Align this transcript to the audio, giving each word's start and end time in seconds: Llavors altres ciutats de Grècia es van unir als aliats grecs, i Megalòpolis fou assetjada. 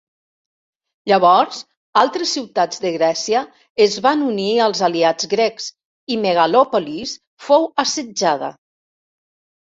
Llavors 1.09 1.59
altres 2.01 2.31
ciutats 2.37 2.81
de 2.85 2.91
Grècia 2.95 3.41
es 3.85 3.99
van 4.07 4.25
unir 4.29 4.49
als 4.69 4.81
aliats 4.89 5.31
grecs, 5.35 5.69
i 6.17 6.19
Megalòpolis 6.25 7.15
fou 7.51 7.71
assetjada. 7.87 8.53